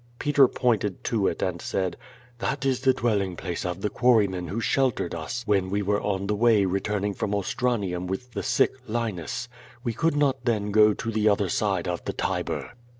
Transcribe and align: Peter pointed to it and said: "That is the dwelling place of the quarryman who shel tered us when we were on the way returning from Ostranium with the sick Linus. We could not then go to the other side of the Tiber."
Peter 0.17 0.47
pointed 0.47 1.03
to 1.03 1.27
it 1.27 1.43
and 1.43 1.61
said: 1.61 1.95
"That 2.39 2.65
is 2.65 2.79
the 2.79 2.91
dwelling 2.95 3.35
place 3.35 3.63
of 3.67 3.81
the 3.81 3.89
quarryman 3.91 4.47
who 4.47 4.59
shel 4.59 4.91
tered 4.91 5.13
us 5.13 5.43
when 5.45 5.69
we 5.69 5.83
were 5.83 6.01
on 6.01 6.25
the 6.25 6.33
way 6.35 6.65
returning 6.65 7.13
from 7.13 7.35
Ostranium 7.35 8.07
with 8.07 8.31
the 8.31 8.41
sick 8.41 8.71
Linus. 8.87 9.47
We 9.83 9.93
could 9.93 10.15
not 10.15 10.43
then 10.43 10.71
go 10.71 10.95
to 10.95 11.11
the 11.11 11.29
other 11.29 11.49
side 11.49 11.87
of 11.87 12.03
the 12.05 12.13
Tiber." 12.13 12.71